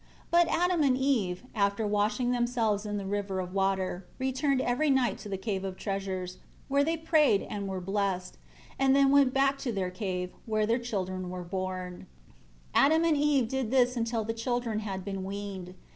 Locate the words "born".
11.43-12.07